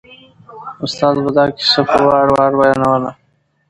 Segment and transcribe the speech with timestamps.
[0.85, 3.11] استاد به دا کیسه په وار وار بیانوله.